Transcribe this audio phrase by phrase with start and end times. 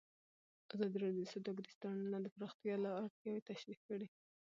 [0.73, 4.07] ازادي راډیو د سوداګریز تړونونه د پراختیا اړتیاوې تشریح کړي.